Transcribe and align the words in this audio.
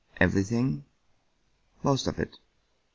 "Everything?"" 0.19 0.83
Most 1.83 2.07
of 2.07 2.17
it." 2.19 2.39